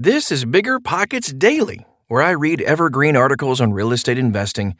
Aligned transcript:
This 0.00 0.30
is 0.30 0.44
BiggerPockets 0.44 1.36
Daily, 1.36 1.84
where 2.06 2.22
I 2.22 2.30
read 2.30 2.60
evergreen 2.60 3.16
articles 3.16 3.60
on 3.60 3.72
real 3.72 3.90
estate 3.90 4.16
investing 4.16 4.76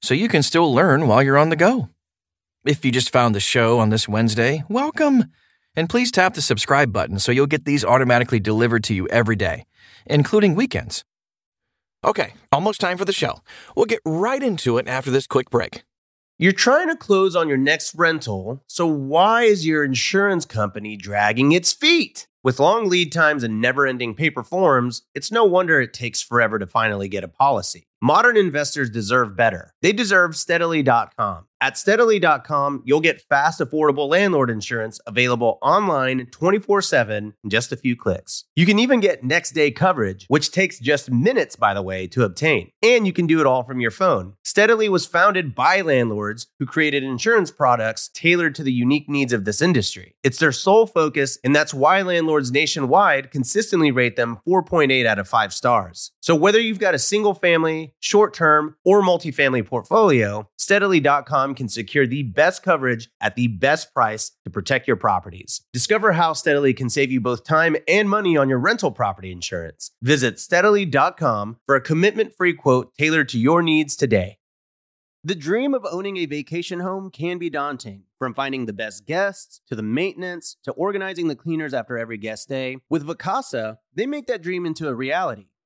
so 0.00 0.14
you 0.14 0.26
can 0.26 0.42
still 0.42 0.72
learn 0.72 1.06
while 1.06 1.22
you're 1.22 1.36
on 1.36 1.50
the 1.50 1.54
go. 1.54 1.90
If 2.64 2.82
you 2.82 2.90
just 2.90 3.12
found 3.12 3.34
the 3.34 3.40
show 3.40 3.78
on 3.78 3.90
this 3.90 4.08
Wednesday, 4.08 4.64
welcome. 4.70 5.26
And 5.76 5.90
please 5.90 6.10
tap 6.10 6.32
the 6.32 6.40
subscribe 6.40 6.94
button 6.94 7.18
so 7.18 7.30
you'll 7.30 7.46
get 7.46 7.66
these 7.66 7.84
automatically 7.84 8.40
delivered 8.40 8.82
to 8.84 8.94
you 8.94 9.06
every 9.08 9.36
day, 9.36 9.66
including 10.06 10.54
weekends. 10.54 11.04
Okay, 12.02 12.32
almost 12.50 12.80
time 12.80 12.96
for 12.96 13.04
the 13.04 13.12
show. 13.12 13.40
We'll 13.76 13.84
get 13.84 14.00
right 14.06 14.42
into 14.42 14.78
it 14.78 14.88
after 14.88 15.10
this 15.10 15.26
quick 15.26 15.50
break. 15.50 15.84
You're 16.38 16.52
trying 16.52 16.88
to 16.88 16.96
close 16.96 17.36
on 17.36 17.48
your 17.48 17.58
next 17.58 17.94
rental, 17.94 18.64
so 18.66 18.86
why 18.86 19.42
is 19.42 19.66
your 19.66 19.84
insurance 19.84 20.46
company 20.46 20.96
dragging 20.96 21.52
its 21.52 21.74
feet? 21.74 22.28
With 22.44 22.60
long 22.60 22.90
lead 22.90 23.10
times 23.10 23.42
and 23.42 23.58
never 23.58 23.86
ending 23.86 24.14
paper 24.14 24.42
forms, 24.42 25.04
it's 25.14 25.32
no 25.32 25.46
wonder 25.46 25.80
it 25.80 25.94
takes 25.94 26.20
forever 26.20 26.58
to 26.58 26.66
finally 26.66 27.08
get 27.08 27.24
a 27.24 27.28
policy. 27.28 27.88
Modern 28.02 28.36
investors 28.36 28.90
deserve 28.90 29.34
better. 29.34 29.72
They 29.80 29.90
deserve 29.90 30.36
steadily.com. 30.36 31.46
At 31.62 31.78
steadily.com, 31.78 32.82
you'll 32.84 33.00
get 33.00 33.22
fast, 33.22 33.60
affordable 33.60 34.10
landlord 34.10 34.50
insurance 34.50 35.00
available 35.06 35.58
online 35.62 36.26
24 36.26 36.82
7 36.82 37.32
in 37.42 37.48
just 37.48 37.72
a 37.72 37.78
few 37.78 37.96
clicks. 37.96 38.44
You 38.54 38.66
can 38.66 38.78
even 38.78 39.00
get 39.00 39.24
next 39.24 39.52
day 39.52 39.70
coverage, 39.70 40.26
which 40.28 40.50
takes 40.50 40.78
just 40.78 41.10
minutes, 41.10 41.56
by 41.56 41.72
the 41.72 41.80
way, 41.80 42.06
to 42.08 42.24
obtain. 42.24 42.72
And 42.82 43.06
you 43.06 43.14
can 43.14 43.26
do 43.26 43.40
it 43.40 43.46
all 43.46 43.62
from 43.62 43.80
your 43.80 43.90
phone. 43.90 44.34
Steadily 44.54 44.88
was 44.88 45.04
founded 45.04 45.52
by 45.52 45.80
landlords 45.80 46.46
who 46.60 46.64
created 46.64 47.02
insurance 47.02 47.50
products 47.50 48.06
tailored 48.14 48.54
to 48.54 48.62
the 48.62 48.72
unique 48.72 49.08
needs 49.08 49.32
of 49.32 49.44
this 49.44 49.60
industry. 49.60 50.14
It's 50.22 50.38
their 50.38 50.52
sole 50.52 50.86
focus, 50.86 51.40
and 51.42 51.56
that's 51.56 51.74
why 51.74 52.02
landlords 52.02 52.52
nationwide 52.52 53.32
consistently 53.32 53.90
rate 53.90 54.14
them 54.14 54.38
4.8 54.46 55.06
out 55.06 55.18
of 55.18 55.26
5 55.26 55.52
stars. 55.52 56.12
So 56.20 56.36
whether 56.36 56.60
you've 56.60 56.78
got 56.78 56.94
a 56.94 57.00
single 57.00 57.34
family, 57.34 57.94
short 57.98 58.32
term, 58.32 58.76
or 58.84 59.02
multifamily 59.02 59.66
portfolio, 59.66 60.48
steadily.com 60.56 61.56
can 61.56 61.68
secure 61.68 62.06
the 62.06 62.22
best 62.22 62.62
coverage 62.62 63.10
at 63.20 63.34
the 63.34 63.48
best 63.48 63.92
price 63.92 64.30
to 64.44 64.50
protect 64.50 64.86
your 64.86 64.96
properties. 64.96 65.62
Discover 65.72 66.12
how 66.12 66.32
Steadily 66.32 66.74
can 66.74 66.88
save 66.88 67.10
you 67.10 67.20
both 67.20 67.42
time 67.42 67.74
and 67.88 68.08
money 68.08 68.36
on 68.36 68.48
your 68.48 68.60
rental 68.60 68.92
property 68.92 69.32
insurance. 69.32 69.90
Visit 70.00 70.38
steadily.com 70.38 71.56
for 71.66 71.74
a 71.74 71.80
commitment 71.80 72.36
free 72.36 72.54
quote 72.54 72.94
tailored 72.96 73.28
to 73.30 73.38
your 73.40 73.60
needs 73.60 73.96
today. 73.96 74.38
The 75.26 75.34
dream 75.34 75.72
of 75.72 75.86
owning 75.90 76.18
a 76.18 76.26
vacation 76.26 76.80
home 76.80 77.10
can 77.10 77.38
be 77.38 77.48
daunting. 77.48 78.02
From 78.18 78.34
finding 78.34 78.66
the 78.66 78.74
best 78.74 79.06
guests 79.06 79.62
to 79.68 79.74
the 79.74 79.82
maintenance 79.82 80.58
to 80.64 80.72
organizing 80.72 81.28
the 81.28 81.34
cleaners 81.34 81.72
after 81.72 81.96
every 81.96 82.18
guest 82.18 82.46
day, 82.46 82.76
with 82.90 83.06
Vacasa, 83.06 83.78
they 83.94 84.04
make 84.04 84.26
that 84.26 84.42
dream 84.42 84.66
into 84.66 84.86
a 84.86 84.94
reality. 84.94 85.46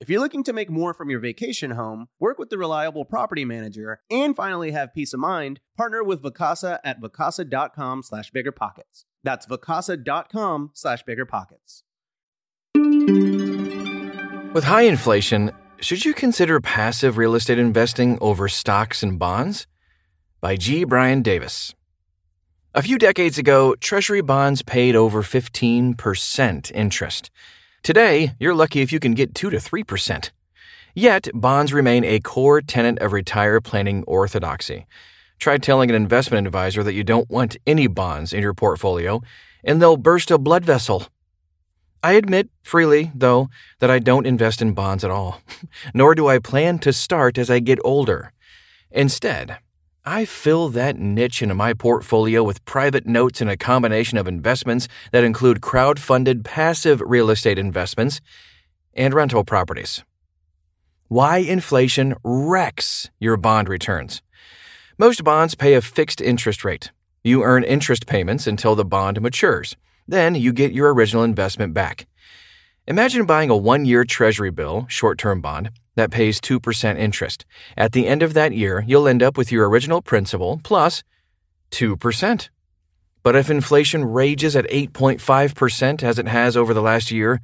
If 0.00 0.08
you're 0.08 0.20
looking 0.20 0.44
to 0.44 0.52
make 0.52 0.70
more 0.70 0.94
from 0.94 1.10
your 1.10 1.18
vacation 1.18 1.72
home, 1.72 2.06
work 2.20 2.38
with 2.38 2.50
the 2.50 2.58
reliable 2.58 3.04
property 3.04 3.44
manager, 3.44 4.00
and 4.08 4.36
finally 4.36 4.70
have 4.70 4.94
peace 4.94 5.12
of 5.12 5.18
mind, 5.18 5.58
partner 5.76 6.04
with 6.04 6.22
Vacasa 6.22 6.78
at 6.84 7.00
vacasa.com 7.00 8.04
slash 8.04 8.30
biggerpockets. 8.30 9.06
That's 9.24 9.46
vacasa.com 9.46 10.70
slash 10.74 11.04
biggerpockets. 11.04 11.82
With 14.54 14.64
high 14.64 14.82
inflation, 14.82 15.50
should 15.80 16.04
you 16.04 16.14
consider 16.14 16.60
passive 16.60 17.16
real 17.16 17.34
estate 17.34 17.58
investing 17.58 18.18
over 18.20 18.48
stocks 18.48 19.02
and 19.02 19.18
bonds? 19.18 19.66
By 20.40 20.54
G. 20.54 20.84
Brian 20.84 21.22
Davis. 21.22 21.74
A 22.72 22.82
few 22.82 22.98
decades 22.98 23.36
ago, 23.36 23.74
Treasury 23.74 24.20
bonds 24.20 24.62
paid 24.62 24.94
over 24.94 25.24
15% 25.24 26.70
interest. 26.72 27.30
Today, 27.82 28.34
you're 28.38 28.54
lucky 28.54 28.82
if 28.82 28.92
you 28.92 29.00
can 29.00 29.14
get 29.14 29.34
2 29.34 29.50
to 29.50 29.56
3%. 29.56 30.30
Yet, 30.94 31.28
bonds 31.32 31.72
remain 31.72 32.04
a 32.04 32.20
core 32.20 32.60
tenet 32.60 32.98
of 32.98 33.12
retire 33.12 33.60
planning 33.60 34.04
orthodoxy. 34.06 34.86
Try 35.38 35.58
telling 35.58 35.88
an 35.88 35.96
investment 35.96 36.46
advisor 36.46 36.82
that 36.82 36.94
you 36.94 37.04
don't 37.04 37.30
want 37.30 37.56
any 37.66 37.86
bonds 37.86 38.32
in 38.32 38.42
your 38.42 38.54
portfolio, 38.54 39.22
and 39.62 39.80
they'll 39.80 39.96
burst 39.96 40.30
a 40.30 40.38
blood 40.38 40.64
vessel. 40.64 41.06
I 42.02 42.12
admit 42.12 42.50
freely, 42.62 43.12
though, 43.14 43.48
that 43.78 43.90
I 43.90 44.00
don't 44.00 44.26
invest 44.26 44.60
in 44.60 44.72
bonds 44.72 45.04
at 45.04 45.10
all, 45.10 45.40
nor 45.94 46.14
do 46.14 46.28
I 46.28 46.40
plan 46.40 46.78
to 46.80 46.92
start 46.92 47.38
as 47.38 47.50
I 47.50 47.60
get 47.60 47.78
older. 47.84 48.32
Instead, 48.90 49.58
I 50.10 50.24
fill 50.24 50.70
that 50.70 50.98
niche 50.98 51.42
in 51.42 51.54
my 51.54 51.74
portfolio 51.74 52.42
with 52.42 52.64
private 52.64 53.06
notes 53.06 53.42
and 53.42 53.50
a 53.50 53.58
combination 53.58 54.16
of 54.16 54.26
investments 54.26 54.88
that 55.12 55.22
include 55.22 55.60
crowd 55.60 55.98
funded 55.98 56.46
passive 56.46 57.02
real 57.02 57.28
estate 57.28 57.58
investments 57.58 58.22
and 58.94 59.12
rental 59.12 59.44
properties. 59.44 60.02
Why 61.08 61.38
inflation 61.38 62.14
wrecks 62.24 63.10
your 63.20 63.36
bond 63.36 63.68
returns. 63.68 64.22
Most 64.96 65.24
bonds 65.24 65.54
pay 65.54 65.74
a 65.74 65.82
fixed 65.82 66.22
interest 66.22 66.64
rate. 66.64 66.90
You 67.22 67.42
earn 67.42 67.62
interest 67.62 68.06
payments 68.06 68.46
until 68.46 68.74
the 68.74 68.86
bond 68.86 69.20
matures. 69.20 69.76
Then 70.06 70.34
you 70.34 70.54
get 70.54 70.72
your 70.72 70.94
original 70.94 71.22
investment 71.22 71.74
back. 71.74 72.06
Imagine 72.86 73.26
buying 73.26 73.50
a 73.50 73.56
one 73.58 73.84
year 73.84 74.06
Treasury 74.06 74.50
bill, 74.50 74.86
short 74.88 75.18
term 75.18 75.42
bond, 75.42 75.70
that 75.98 76.10
pays 76.10 76.40
2% 76.40 76.96
interest. 76.96 77.44
At 77.76 77.92
the 77.92 78.06
end 78.06 78.22
of 78.22 78.32
that 78.34 78.52
year, 78.52 78.84
you'll 78.86 79.08
end 79.08 79.22
up 79.22 79.36
with 79.36 79.52
your 79.52 79.68
original 79.68 80.00
principal 80.00 80.60
plus 80.62 81.02
2%. 81.72 82.48
But 83.22 83.36
if 83.36 83.50
inflation 83.50 84.04
rages 84.04 84.56
at 84.56 84.70
8.5% 84.70 86.02
as 86.02 86.18
it 86.18 86.28
has 86.28 86.56
over 86.56 86.72
the 86.72 86.80
last 86.80 87.10
year, 87.10 87.40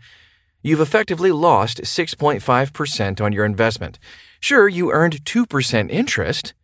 you've 0.62 0.80
effectively 0.80 1.32
lost 1.32 1.82
6.5% 1.82 3.20
on 3.20 3.32
your 3.32 3.44
investment. 3.44 3.98
Sure, 4.40 4.68
you 4.68 4.92
earned 4.92 5.24
2% 5.24 5.90
interest, 5.90 6.54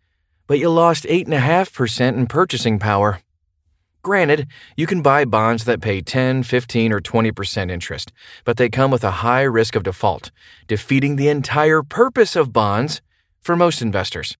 but 0.46 0.58
you 0.58 0.70
lost 0.70 1.04
8.5% 1.04 2.16
in 2.16 2.26
purchasing 2.26 2.78
power. 2.78 3.20
Granted, 4.02 4.46
you 4.76 4.86
can 4.86 5.02
buy 5.02 5.26
bonds 5.26 5.64
that 5.64 5.82
pay 5.82 6.00
10, 6.00 6.42
15, 6.42 6.92
or 6.92 7.00
20% 7.00 7.70
interest, 7.70 8.12
but 8.44 8.56
they 8.56 8.70
come 8.70 8.90
with 8.90 9.04
a 9.04 9.20
high 9.22 9.42
risk 9.42 9.76
of 9.76 9.82
default, 9.82 10.30
defeating 10.66 11.16
the 11.16 11.28
entire 11.28 11.82
purpose 11.82 12.34
of 12.34 12.52
bonds 12.52 13.02
for 13.42 13.56
most 13.56 13.82
investors. 13.82 14.38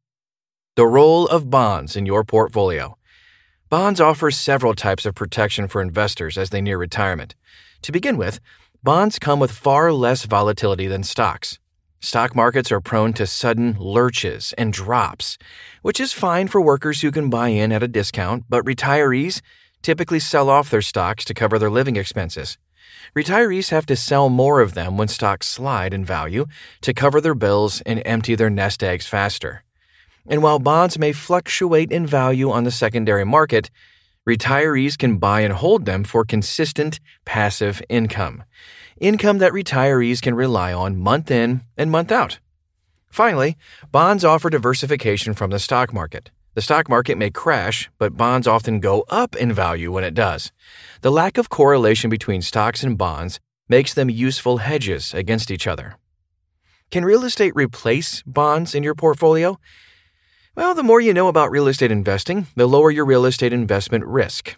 The 0.77 0.87
role 0.87 1.27
of 1.27 1.51
bonds 1.51 1.95
in 1.95 2.07
your 2.07 2.25
portfolio. 2.25 2.97
Bonds 3.69 4.01
offer 4.01 4.31
several 4.31 4.75
types 4.75 5.05
of 5.05 5.15
protection 5.15 5.69
for 5.69 5.83
investors 5.83 6.39
as 6.39 6.51
they 6.51 6.63
near 6.63 6.79
retirement. 6.79 7.35
To 7.83 7.93
begin 7.93 8.17
with, 8.17 8.41
bonds 8.83 9.19
come 9.19 9.41
with 9.41 9.53
far 9.53 9.93
less 9.93 10.25
volatility 10.25 10.87
than 10.87 11.03
stocks. 11.03 11.59
Stock 12.03 12.35
markets 12.35 12.73
are 12.73 12.81
prone 12.81 13.13
to 13.13 13.27
sudden 13.27 13.77
lurches 13.79 14.55
and 14.57 14.73
drops, 14.73 15.37
which 15.83 16.01
is 16.01 16.15
fine 16.15 16.49
for 16.49 16.59
workers 16.59 17.03
who 17.03 17.11
can 17.11 17.29
buy 17.29 17.49
in 17.49 17.73
at 17.73 17.83
a 17.83 17.89
discount, 17.89 18.45
but 18.49 18.65
retirees 18.65 19.43
typically 19.83 20.19
sell 20.19 20.49
off 20.49 20.71
their 20.71 20.81
stocks 20.81 21.27
to 21.27 21.35
cover 21.35 21.59
their 21.59 21.69
living 21.69 21.97
expenses. 21.97 22.57
Retirees 23.15 23.69
have 23.69 23.85
to 23.85 23.97
sell 23.97 24.31
more 24.31 24.63
of 24.63 24.73
them 24.73 24.97
when 24.97 25.09
stocks 25.09 25.47
slide 25.47 25.93
in 25.93 26.03
value 26.03 26.47
to 26.81 26.95
cover 26.95 27.21
their 27.21 27.35
bills 27.35 27.83
and 27.83 28.01
empty 28.07 28.35
their 28.35 28.49
nest 28.49 28.83
eggs 28.83 29.07
faster. 29.07 29.63
And 30.27 30.43
while 30.43 30.59
bonds 30.59 30.99
may 30.99 31.13
fluctuate 31.13 31.93
in 31.93 32.07
value 32.07 32.51
on 32.51 32.65
the 32.65 32.71
secondary 32.71 33.27
market, 33.27 33.71
retirees 34.31 34.97
can 34.97 35.19
buy 35.19 35.41
and 35.41 35.55
hold 35.55 35.85
them 35.85 36.05
for 36.05 36.25
consistent 36.25 37.01
passive 37.25 37.83
income 37.89 38.45
income 39.01 39.39
that 39.39 39.53
retirees 39.53 40.21
can 40.21 40.35
rely 40.35 40.73
on 40.73 40.99
month 40.99 41.31
in 41.31 41.63
and 41.77 41.91
month 41.91 42.13
out. 42.13 42.39
Finally, 43.11 43.57
bonds 43.91 44.25
offer 44.25 44.51
diversification 44.51 45.35
from 45.35 45.51
the 45.51 45.59
stock 45.59 45.93
market. 45.93 46.31
The 46.55 46.63
stock 46.63 46.89
market 46.89 47.17
may 47.17 47.31
crash, 47.31 47.91
but 47.99 48.17
bonds 48.17 48.47
often 48.47 48.81
go 48.81 49.05
up 49.09 49.35
in 49.35 49.53
value 49.53 49.91
when 49.91 50.05
it 50.05 50.15
does. 50.15 50.53
The 51.01 51.11
lack 51.11 51.39
of 51.39 51.49
correlation 51.49 52.11
between 52.11 52.43
stocks 52.43 52.83
and 52.85 52.99
bonds 52.99 53.41
makes 53.69 53.95
them 53.95 54.11
useful 54.11 54.59
hedges 54.59 55.15
against 55.15 55.51
each 55.51 55.67
other. 55.67 55.97
Can 56.91 57.05
real 57.05 57.25
estate 57.25 57.53
replace 57.55 58.23
bonds 58.27 58.75
in 58.75 58.83
your 58.83 58.97
portfolio? 58.97 59.59
Well, 60.57 60.75
the 60.75 60.83
more 60.83 61.01
you 61.01 61.15
know 61.15 61.29
about 61.29 61.53
real 61.53 61.69
estate 61.69 61.93
investing, 61.93 62.49
the 62.57 62.67
lower 62.67 62.91
your 62.91 63.05
real 63.05 63.25
estate 63.25 63.53
investment 63.53 64.05
risk. 64.05 64.57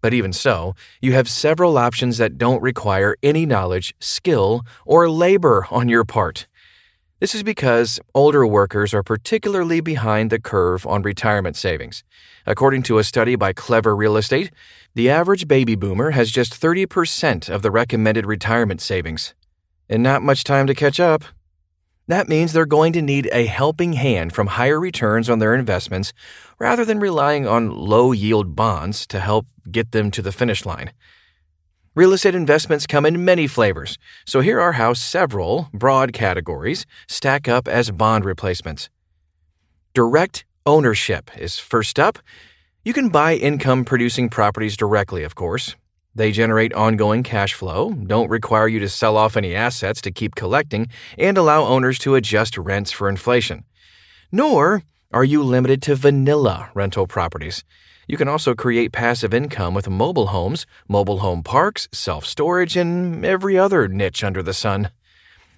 But 0.00 0.14
even 0.14 0.32
so, 0.32 0.74
you 1.02 1.12
have 1.12 1.28
several 1.28 1.76
options 1.76 2.16
that 2.16 2.38
don't 2.38 2.62
require 2.62 3.14
any 3.22 3.44
knowledge, 3.44 3.94
skill, 4.00 4.62
or 4.86 5.10
labor 5.10 5.66
on 5.70 5.90
your 5.90 6.02
part. 6.02 6.46
This 7.20 7.34
is 7.34 7.42
because 7.42 8.00
older 8.14 8.46
workers 8.46 8.94
are 8.94 9.02
particularly 9.02 9.82
behind 9.82 10.30
the 10.30 10.40
curve 10.40 10.86
on 10.86 11.02
retirement 11.02 11.56
savings. 11.56 12.04
According 12.46 12.82
to 12.84 12.96
a 12.98 13.04
study 13.04 13.36
by 13.36 13.52
Clever 13.52 13.94
Real 13.94 14.16
Estate, 14.16 14.50
the 14.94 15.10
average 15.10 15.46
baby 15.46 15.74
boomer 15.74 16.12
has 16.12 16.30
just 16.30 16.58
30% 16.58 17.50
of 17.50 17.60
the 17.60 17.70
recommended 17.70 18.24
retirement 18.24 18.80
savings. 18.80 19.34
And 19.90 20.02
not 20.02 20.22
much 20.22 20.42
time 20.42 20.66
to 20.68 20.74
catch 20.74 20.98
up. 20.98 21.24
That 22.06 22.28
means 22.28 22.52
they're 22.52 22.66
going 22.66 22.92
to 22.92 23.02
need 23.02 23.30
a 23.32 23.46
helping 23.46 23.94
hand 23.94 24.34
from 24.34 24.48
higher 24.48 24.78
returns 24.78 25.30
on 25.30 25.38
their 25.38 25.54
investments 25.54 26.12
rather 26.58 26.84
than 26.84 27.00
relying 27.00 27.46
on 27.46 27.70
low 27.70 28.12
yield 28.12 28.54
bonds 28.54 29.06
to 29.06 29.20
help 29.20 29.46
get 29.70 29.92
them 29.92 30.10
to 30.10 30.20
the 30.20 30.32
finish 30.32 30.66
line. 30.66 30.92
Real 31.94 32.12
estate 32.12 32.34
investments 32.34 32.86
come 32.86 33.06
in 33.06 33.24
many 33.24 33.46
flavors, 33.46 33.98
so 34.26 34.40
here 34.40 34.60
are 34.60 34.72
how 34.72 34.92
several 34.92 35.68
broad 35.72 36.12
categories 36.12 36.86
stack 37.08 37.48
up 37.48 37.68
as 37.68 37.90
bond 37.90 38.24
replacements. 38.24 38.90
Direct 39.94 40.44
ownership 40.66 41.30
is 41.38 41.58
first 41.58 41.98
up. 42.00 42.18
You 42.84 42.92
can 42.92 43.08
buy 43.08 43.36
income 43.36 43.84
producing 43.84 44.28
properties 44.28 44.76
directly, 44.76 45.22
of 45.22 45.36
course. 45.36 45.76
They 46.16 46.30
generate 46.30 46.72
ongoing 46.74 47.24
cash 47.24 47.54
flow, 47.54 47.92
don't 47.92 48.30
require 48.30 48.68
you 48.68 48.78
to 48.80 48.88
sell 48.88 49.16
off 49.16 49.36
any 49.36 49.54
assets 49.54 50.00
to 50.02 50.12
keep 50.12 50.36
collecting, 50.36 50.88
and 51.18 51.36
allow 51.36 51.64
owners 51.64 51.98
to 52.00 52.14
adjust 52.14 52.56
rents 52.56 52.92
for 52.92 53.08
inflation. 53.08 53.64
Nor 54.30 54.84
are 55.12 55.24
you 55.24 55.42
limited 55.42 55.82
to 55.82 55.96
vanilla 55.96 56.70
rental 56.74 57.06
properties. 57.06 57.64
You 58.06 58.16
can 58.16 58.28
also 58.28 58.54
create 58.54 58.92
passive 58.92 59.34
income 59.34 59.74
with 59.74 59.88
mobile 59.88 60.28
homes, 60.28 60.66
mobile 60.88 61.18
home 61.18 61.42
parks, 61.42 61.88
self 61.92 62.26
storage, 62.26 62.76
and 62.76 63.24
every 63.24 63.58
other 63.58 63.88
niche 63.88 64.22
under 64.22 64.42
the 64.42 64.54
sun. 64.54 64.90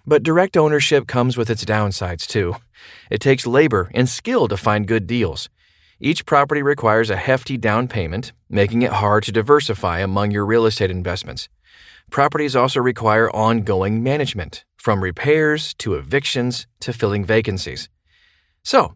But 0.07 0.23
direct 0.23 0.57
ownership 0.57 1.07
comes 1.07 1.37
with 1.37 1.51
its 1.51 1.65
downsides 1.65 2.27
too. 2.27 2.57
It 3.11 3.21
takes 3.21 3.47
labor 3.47 3.91
and 3.93 4.09
skill 4.09 4.47
to 4.49 4.57
find 4.57 4.87
good 4.87 5.07
deals. 5.07 5.49
Each 5.99 6.27
property 6.27 6.63
requires 6.63 7.09
a 7.09 7.17
hefty 7.17 7.57
down 7.57 7.89
payment, 7.89 8.33
making 8.51 8.83
it 8.83 8.93
hard 8.93 9.23
to 9.25 9.33
diversify 9.33 10.01
among 10.01 10.31
your 10.31 10.45
real 10.45 10.67
estate 10.67 10.91
investments. 10.91 11.49
Properties 12.11 12.55
also 12.55 12.81
require 12.81 13.31
ongoing 13.31 14.03
management, 14.03 14.65
from 14.77 15.03
repairs 15.03 15.73
to 15.75 15.95
evictions 15.95 16.67
to 16.81 16.93
filling 16.93 17.25
vacancies. 17.25 17.89
So, 18.63 18.95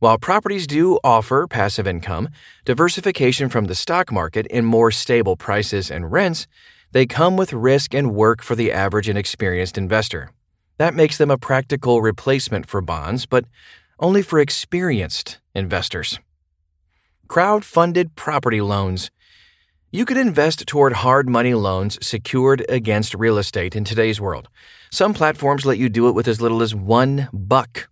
while 0.00 0.18
properties 0.18 0.66
do 0.66 0.98
offer 1.02 1.46
passive 1.46 1.86
income, 1.86 2.28
diversification 2.66 3.48
from 3.48 3.64
the 3.64 3.74
stock 3.74 4.12
market 4.12 4.46
in 4.48 4.66
more 4.66 4.90
stable 4.90 5.36
prices 5.36 5.90
and 5.90 6.12
rents, 6.12 6.46
they 6.92 7.06
come 7.06 7.38
with 7.38 7.54
risk 7.54 7.94
and 7.94 8.14
work 8.14 8.42
for 8.42 8.54
the 8.54 8.70
average 8.70 9.08
and 9.08 9.16
experienced 9.16 9.78
investor. 9.78 10.30
That 10.76 10.94
makes 10.94 11.16
them 11.16 11.30
a 11.30 11.38
practical 11.38 12.02
replacement 12.02 12.66
for 12.66 12.82
bonds, 12.82 13.24
but 13.24 13.46
only 13.98 14.20
for 14.20 14.38
experienced 14.38 15.38
investors. 15.54 16.18
Crowd-funded 17.28 18.16
property 18.16 18.60
loans. 18.60 19.10
You 19.90 20.04
could 20.04 20.16
invest 20.16 20.66
toward 20.66 20.92
hard 20.92 21.28
money 21.28 21.54
loans 21.54 21.98
secured 22.04 22.64
against 22.68 23.14
real 23.14 23.38
estate 23.38 23.74
in 23.74 23.84
today's 23.84 24.20
world. 24.20 24.48
Some 24.90 25.14
platforms 25.14 25.64
let 25.64 25.78
you 25.78 25.88
do 25.88 26.08
it 26.08 26.12
with 26.12 26.28
as 26.28 26.40
little 26.40 26.62
as 26.62 26.74
one 26.74 27.28
buck. 27.32 27.88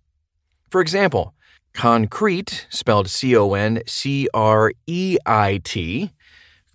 For 0.69 0.81
example, 0.81 1.35
Concreit, 1.73 2.67
spelled 2.69 3.09
C 3.09 3.35
O 3.37 3.55
N 3.55 3.83
C 3.87 4.29
R 4.35 4.73
E 4.87 5.17
I 5.25 5.61
T, 5.65 6.11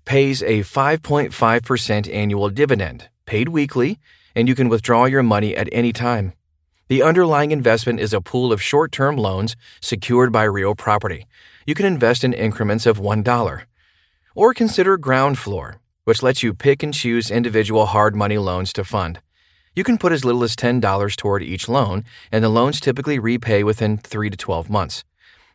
pays 0.06 0.42
a 0.42 0.62
5.5% 0.62 2.14
annual 2.14 2.50
dividend, 2.50 3.10
paid 3.26 3.50
weekly, 3.50 4.00
and 4.36 4.48
you 4.48 4.56
can 4.56 4.70
withdraw 4.70 5.06
your 5.06 5.24
money 5.24 5.56
at 5.56 5.70
any 5.72 5.94
time. 5.94 6.34
The 6.88 7.04
underlying 7.04 7.52
investment 7.52 8.00
is 8.00 8.14
a 8.14 8.22
pool 8.22 8.52
of 8.52 8.62
short 8.62 8.92
term 8.92 9.18
loans 9.18 9.56
secured 9.82 10.32
by 10.32 10.44
real 10.44 10.74
property. 10.74 11.28
You 11.68 11.76
can 11.76 11.86
invest 11.86 12.24
in 12.24 12.32
increments 12.32 12.86
of 12.86 12.98
$1. 12.98 13.64
Or 14.36 14.54
consider 14.54 14.98
Groundfloor, 14.98 15.80
which 16.06 16.24
lets 16.24 16.42
you 16.42 16.54
pick 16.54 16.82
and 16.82 16.94
choose 16.94 17.30
individual 17.30 17.88
hard 17.88 18.16
money 18.16 18.38
loans 18.38 18.72
to 18.72 18.86
fund. 18.86 19.20
You 19.76 19.84
can 19.84 19.98
put 19.98 20.14
as 20.14 20.24
little 20.24 20.46
as 20.46 20.56
$10 20.56 21.18
toward 21.18 21.44
each 21.44 21.68
loan, 21.68 22.06
and 22.32 22.42
the 22.42 22.48
loans 22.48 22.80
typically 22.80 23.20
repay 23.20 23.66
within 23.66 23.98
3 23.98 24.30
to 24.30 24.38
12 24.38 24.70
months. 24.70 25.04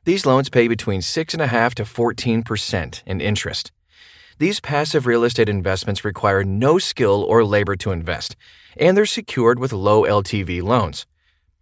These 0.05 0.27
loans 0.27 0.51
pay 0.51 0.69
between 0.69 1.01
6.5 1.01 1.75
to 1.77 1.85
14% 1.85 3.03
in 3.07 3.21
interest. 3.23 3.73
These 4.39 4.61
passive 4.61 5.07
real 5.07 5.25
estate 5.25 5.49
investments 5.49 6.05
require 6.05 6.45
no 6.45 6.79
skill 6.79 7.23
or 7.23 7.43
labor 7.43 7.75
to 7.77 7.91
invest, 7.91 8.37
and 8.77 8.99
they're 8.99 9.07
secured 9.07 9.59
with 9.59 9.73
low 9.73 10.03
LTV 10.03 10.63
loans. 10.63 11.07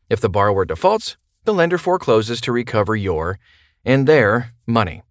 If 0.09 0.21
the 0.21 0.29
borrower 0.29 0.65
defaults, 0.65 1.17
the 1.45 1.55
lender 1.55 1.79
forecloses 1.79 2.41
to 2.41 2.51
recover 2.51 2.97
your 2.97 3.39
and 3.85 4.07
there, 4.07 4.53
money. 4.67 5.03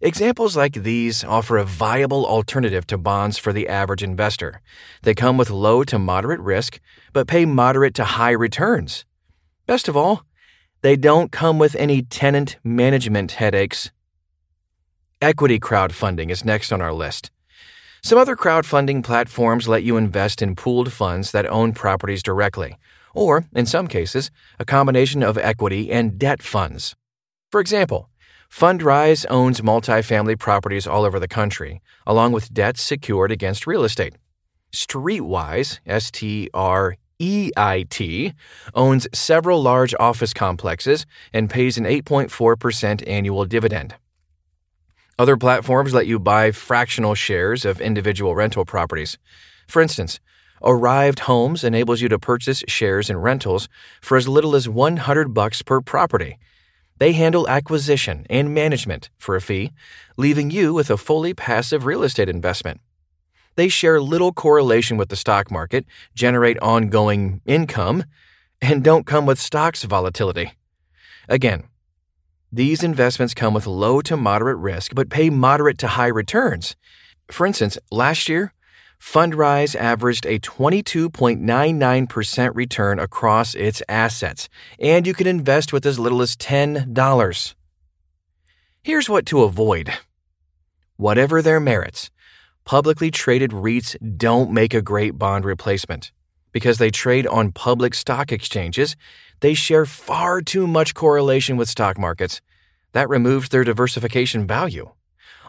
Examples 0.00 0.56
like 0.56 0.74
these 0.74 1.24
offer 1.24 1.56
a 1.56 1.64
viable 1.64 2.26
alternative 2.26 2.86
to 2.88 2.98
bonds 2.98 3.38
for 3.38 3.52
the 3.52 3.68
average 3.68 4.02
investor. 4.02 4.60
They 5.02 5.14
come 5.14 5.38
with 5.38 5.48
low 5.48 5.82
to 5.84 5.98
moderate 5.98 6.40
risk, 6.40 6.78
but 7.12 7.26
pay 7.26 7.46
moderate 7.46 7.94
to 7.94 8.04
high 8.04 8.32
returns. 8.32 9.06
Best 9.66 9.88
of 9.88 9.96
all, 9.96 10.24
they 10.82 10.96
don't 10.96 11.32
come 11.32 11.58
with 11.58 11.74
any 11.76 12.02
tenant 12.02 12.58
management 12.62 13.32
headaches. 13.32 13.90
Equity 15.22 15.58
crowdfunding 15.58 16.30
is 16.30 16.44
next 16.44 16.70
on 16.70 16.82
our 16.82 16.92
list. 16.92 17.30
Some 18.02 18.18
other 18.18 18.36
crowdfunding 18.36 19.02
platforms 19.02 19.66
let 19.66 19.82
you 19.82 19.96
invest 19.96 20.42
in 20.42 20.54
pooled 20.54 20.92
funds 20.92 21.30
that 21.30 21.46
own 21.46 21.72
properties 21.72 22.22
directly, 22.22 22.76
or, 23.14 23.46
in 23.54 23.64
some 23.64 23.86
cases, 23.86 24.30
a 24.58 24.66
combination 24.66 25.22
of 25.22 25.38
equity 25.38 25.90
and 25.90 26.18
debt 26.18 26.42
funds. 26.42 26.94
For 27.50 27.60
example, 27.60 28.08
Fundrise 28.50 29.26
owns 29.28 29.60
multifamily 29.60 30.38
properties 30.38 30.86
all 30.86 31.04
over 31.04 31.18
the 31.18 31.26
country, 31.26 31.82
along 32.06 32.32
with 32.32 32.54
debts 32.54 32.80
secured 32.80 33.32
against 33.32 33.66
real 33.66 33.82
estate. 33.82 34.14
Streitwise, 34.72 35.80
S 35.84 36.10
T 36.12 36.48
R 36.54 36.96
E 37.18 37.50
I 37.56 37.84
T, 37.90 38.32
owns 38.74 39.08
several 39.12 39.60
large 39.60 39.94
office 39.98 40.32
complexes 40.32 41.04
and 41.32 41.50
pays 41.50 41.76
an 41.76 41.84
8.4% 41.84 43.08
annual 43.08 43.44
dividend. 43.44 43.96
Other 45.18 45.36
platforms 45.36 45.92
let 45.92 46.06
you 46.06 46.18
buy 46.18 46.52
fractional 46.52 47.14
shares 47.14 47.64
of 47.64 47.80
individual 47.80 48.34
rental 48.36 48.64
properties. 48.64 49.18
For 49.66 49.82
instance, 49.82 50.20
Arrived 50.62 51.20
Homes 51.20 51.62
enables 51.64 52.00
you 52.00 52.08
to 52.08 52.18
purchase 52.18 52.62
shares 52.68 53.10
in 53.10 53.16
rentals 53.18 53.68
for 54.00 54.16
as 54.16 54.28
little 54.28 54.54
as 54.54 54.68
100 54.68 55.34
bucks 55.34 55.62
per 55.62 55.80
property 55.80 56.38
they 56.98 57.12
handle 57.12 57.48
acquisition 57.48 58.26
and 58.30 58.54
management 58.54 59.10
for 59.16 59.36
a 59.36 59.40
fee, 59.40 59.72
leaving 60.16 60.50
you 60.50 60.72
with 60.72 60.90
a 60.90 60.96
fully 60.96 61.34
passive 61.34 61.84
real 61.84 62.02
estate 62.02 62.28
investment. 62.28 62.80
They 63.56 63.68
share 63.68 64.00
little 64.00 64.32
correlation 64.32 64.96
with 64.96 65.08
the 65.08 65.16
stock 65.16 65.50
market, 65.50 65.86
generate 66.14 66.58
ongoing 66.60 67.40
income, 67.46 68.04
and 68.60 68.82
don't 68.82 69.06
come 69.06 69.26
with 69.26 69.38
stocks 69.40 69.84
volatility. 69.84 70.52
Again, 71.28 71.64
these 72.52 72.82
investments 72.84 73.34
come 73.34 73.54
with 73.54 73.66
low 73.66 74.00
to 74.02 74.16
moderate 74.16 74.58
risk 74.58 74.94
but 74.94 75.10
pay 75.10 75.30
moderate 75.30 75.78
to 75.78 75.88
high 75.88 76.08
returns. 76.08 76.76
For 77.28 77.46
instance, 77.46 77.78
last 77.90 78.28
year, 78.28 78.52
Fundrise 79.04 79.76
averaged 79.76 80.24
a 80.24 80.38
22.99% 80.40 82.54
return 82.54 82.98
across 82.98 83.54
its 83.54 83.82
assets, 83.86 84.48
and 84.80 85.06
you 85.06 85.12
can 85.12 85.26
invest 85.26 85.74
with 85.74 85.84
as 85.84 85.98
little 85.98 86.22
as 86.22 86.34
$10. 86.34 87.54
Here's 88.82 89.08
what 89.08 89.26
to 89.26 89.42
avoid. 89.42 89.92
Whatever 90.96 91.42
their 91.42 91.60
merits, 91.60 92.10
publicly 92.64 93.10
traded 93.10 93.50
REITs 93.50 94.16
don't 94.16 94.50
make 94.50 94.72
a 94.72 94.82
great 94.82 95.18
bond 95.18 95.44
replacement. 95.44 96.10
Because 96.50 96.78
they 96.78 96.90
trade 96.90 97.26
on 97.26 97.52
public 97.52 97.94
stock 97.94 98.32
exchanges, 98.32 98.96
they 99.40 99.52
share 99.52 99.84
far 99.84 100.40
too 100.40 100.66
much 100.66 100.94
correlation 100.94 101.58
with 101.58 101.68
stock 101.68 101.98
markets. 101.98 102.40
That 102.92 103.10
removes 103.10 103.50
their 103.50 103.64
diversification 103.64 104.46
value. 104.46 104.92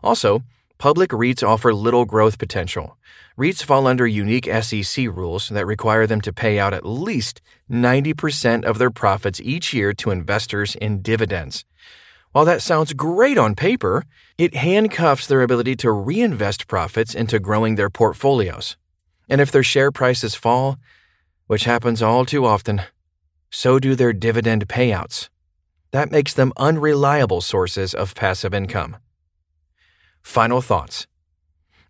Also, 0.04 0.44
public 0.78 1.12
REITs 1.12 1.48
offer 1.48 1.74
little 1.74 2.06
growth 2.06 2.38
potential. 2.38 2.98
REITs 3.38 3.64
fall 3.64 3.88
under 3.88 4.08
unique 4.08 4.50
SEC 4.62 5.08
rules 5.08 5.50
that 5.50 5.66
require 5.66 6.08
them 6.08 6.22
to 6.22 6.34
pay 6.34 6.60
out 6.60 6.74
at 6.74 6.86
least 6.86 7.42
90% 7.70 8.64
of 8.64 8.78
their 8.78 8.92
profits 8.92 9.42
each 9.42 9.74
year 9.74 9.94
to 9.94 10.12
investors 10.12 10.76
in 10.76 11.02
dividends. 11.02 11.66
While 12.32 12.46
that 12.46 12.62
sounds 12.62 12.94
great 12.94 13.38
on 13.38 13.56
paper, 13.56 14.04
it 14.38 14.56
handcuffs 14.56 15.28
their 15.28 15.42
ability 15.42 15.78
to 15.78 15.92
reinvest 15.92 16.68
profits 16.68 17.16
into 17.16 17.40
growing 17.40 17.76
their 17.76 17.90
portfolios. 17.90 18.76
And 19.30 19.40
if 19.40 19.52
their 19.52 19.64
share 19.64 19.92
prices 19.92 20.36
fall, 20.36 20.78
which 21.48 21.64
happens 21.64 22.02
all 22.02 22.26
too 22.26 22.46
often, 22.46 22.82
so 23.50 23.80
do 23.80 23.96
their 23.96 24.14
dividend 24.14 24.68
payouts. 24.68 25.30
That 25.92 26.12
makes 26.12 26.34
them 26.34 26.52
unreliable 26.58 27.40
sources 27.40 27.94
of 27.94 28.16
passive 28.16 28.54
income. 28.54 28.98
Final 30.26 30.62
thoughts. 30.62 31.08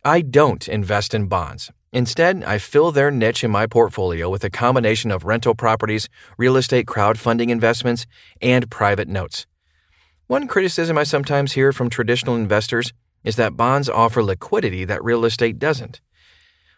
I 0.04 0.22
don't 0.22 0.68
invest 0.68 1.16
in 1.16 1.28
bonds, 1.28 1.72
Instead, 1.96 2.44
I 2.44 2.58
fill 2.58 2.92
their 2.92 3.10
niche 3.10 3.42
in 3.42 3.52
my 3.52 3.68
portfolio 3.68 4.30
with 4.30 4.44
a 4.44 4.50
combination 4.50 5.12
of 5.12 5.24
rental 5.24 5.56
properties, 5.56 6.10
real 6.38 6.58
estate 6.58 6.88
crowdfunding 6.88 7.50
investments, 7.50 8.06
and 8.42 8.70
private 8.70 9.08
notes. 9.08 9.46
One 10.28 10.46
criticism 10.46 10.98
I 10.98 11.04
sometimes 11.06 11.54
hear 11.54 11.72
from 11.72 11.90
traditional 11.90 12.36
investors 12.36 12.92
is 13.24 13.38
that 13.38 13.56
bonds 13.56 13.88
offer 13.88 14.22
liquidity 14.22 14.84
that 14.84 15.06
real 15.06 15.24
estate 15.24 15.58
doesn't. 15.58 16.02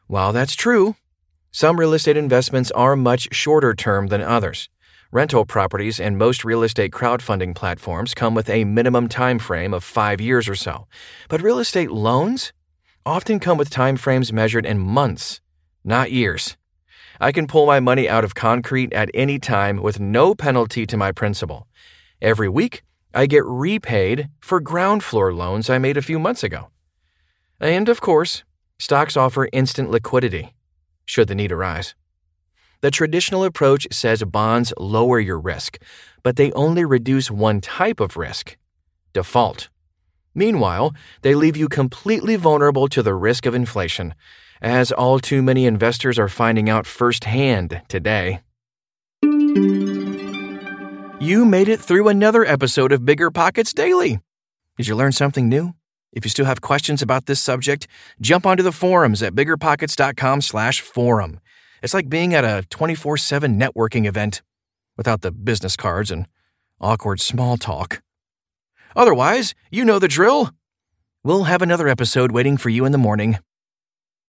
While 0.06 0.34
that's 0.34 0.54
true, 0.54 0.96
some 1.52 1.80
real 1.80 1.94
estate 1.94 2.16
investments 2.16 2.70
are 2.70 2.96
much 2.96 3.34
shorter 3.34 3.74
term 3.74 4.08
than 4.08 4.22
others. 4.22 4.70
Rental 5.12 5.46
properties 5.46 6.00
and 6.02 6.18
most 6.18 6.44
real 6.44 6.64
estate 6.64 6.92
crowdfunding 6.92 7.56
platforms 7.56 8.14
come 8.14 8.36
with 8.36 8.50
a 8.50 8.66
minimum 8.66 9.08
time 9.08 9.40
frame 9.40 9.74
of 9.74 9.84
5 9.84 10.20
years 10.20 10.50
or 10.50 10.56
so. 10.56 10.88
But 11.30 11.42
real 11.42 11.60
estate 11.60 11.92
loans 11.92 12.52
often 13.06 13.40
come 13.40 13.58
with 13.58 13.70
time 13.70 13.96
frames 13.96 14.34
measured 14.34 14.66
in 14.66 14.80
months, 14.80 15.40
not 15.86 16.12
years. 16.12 16.58
I 17.22 17.32
can 17.32 17.48
pull 17.48 17.66
my 17.66 17.80
money 17.80 18.10
out 18.10 18.26
of 18.26 18.36
Concreit 18.36 18.92
at 18.92 19.10
any 19.14 19.40
time 19.40 19.82
with 19.82 19.98
no 20.00 20.36
penalty 20.36 20.86
to 20.86 20.98
my 20.98 21.14
principal. 21.14 21.68
Every 22.22 22.50
week, 22.50 22.84
I 23.14 23.28
get 23.28 23.46
repaid 23.46 24.30
for 24.42 24.62
Groundfloor 24.62 25.36
loans 25.36 25.70
I 25.70 25.78
made 25.78 25.96
a 25.96 26.02
few 26.02 26.20
months 26.20 26.44
ago. 26.44 26.68
And 27.62 27.88
of 27.88 28.02
course, 28.02 28.44
stocks 28.78 29.16
offer 29.16 29.48
instant 29.54 29.90
liquidity, 29.90 30.54
should 31.06 31.30
the 31.30 31.36
need 31.36 31.54
arise. 31.54 31.96
The 32.82 32.92
traditional 32.92 33.44
approach 33.44 33.88
says 33.92 34.24
bonds 34.24 34.72
lower 34.78 35.20
your 35.20 35.40
risk, 35.40 35.80
but 36.22 36.36
they 36.36 36.52
only 36.52 36.86
reduce 36.86 37.32
one 37.32 37.60
type 37.62 38.00
of 38.00 38.18
risk 38.18 38.56
default. 39.14 39.70
Meanwhile, 40.36 40.94
they 41.24 41.34
leave 41.34 41.58
you 41.58 41.68
completely 41.68 42.36
vulnerable 42.36 42.88
to 42.90 43.02
the 43.02 43.16
risk 43.16 43.48
of 43.48 43.56
inflation, 43.56 44.14
as 44.62 44.92
all 44.92 45.20
too 45.20 45.42
many 45.42 45.66
investors 45.66 46.20
are 46.20 46.30
finding 46.30 46.70
out 46.70 46.86
firsthand 46.86 47.82
today. 47.88 48.42
You 51.20 51.46
made 51.46 51.68
it 51.68 51.80
through 51.80 52.10
another 52.10 52.46
episode 52.46 52.92
of 52.92 53.02
BiggerPockets 53.02 53.74
Daily. 53.74 54.20
Did 54.78 54.88
you 54.88 54.96
learn 54.96 55.14
something 55.14 55.50
new? 55.50 55.74
If 56.14 56.24
you 56.24 56.30
still 56.30 56.46
have 56.46 56.62
questions 56.62 57.02
about 57.02 57.26
this 57.26 57.40
subject, 57.40 57.88
jump 58.22 58.46
onto 58.46 58.62
the 58.62 58.72
forums 58.72 59.24
at 59.24 59.34
biggerpockets.com/forum. 59.34 61.40
It's 61.82 61.94
like 61.94 62.10
being 62.10 62.34
at 62.34 62.44
a 62.44 62.66
24/7 62.70 63.60
networking 63.60 64.06
event 64.08 64.42
without 64.96 65.22
the 65.22 65.32
business 65.32 65.76
cards 65.76 66.12
and 66.12 66.28
awkward 66.80 67.20
small 67.20 67.58
talk. 67.58 68.02
Otherwise, 68.96 69.54
you 69.70 69.86
know 69.86 70.00
the 70.00 70.08
drill. 70.08 70.52
We'll 71.24 71.44
have 71.44 71.62
another 71.62 71.88
episode 71.88 72.32
waiting 72.32 72.58
for 72.58 72.70
you 72.70 72.86
in 72.86 72.92
the 72.92 72.98
morning. 72.98 73.38